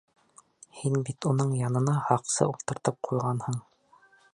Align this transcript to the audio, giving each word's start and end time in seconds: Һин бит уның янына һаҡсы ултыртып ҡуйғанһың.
Һин 0.79 0.95
бит 1.09 1.29
уның 1.33 1.53
янына 1.59 1.95
һаҡсы 2.09 2.49
ултыртып 2.55 3.01
ҡуйғанһың. 3.11 3.63